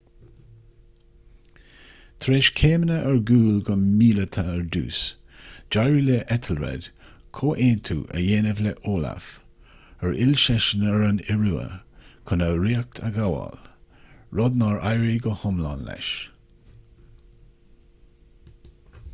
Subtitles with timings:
[2.23, 5.01] tar éis céimeanna ar gcúl go míleata ar dtús
[5.75, 6.87] d'éirigh le ethelred
[7.41, 9.29] comhaontú a dhéanamh le olaf
[10.07, 11.69] ar fhill seisean ar an iorua
[12.31, 13.61] chun a ríocht a ghabháil
[14.41, 16.11] rud nár éirigh go hiomlán leis